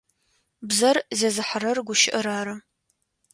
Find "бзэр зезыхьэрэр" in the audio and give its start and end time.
0.67-1.77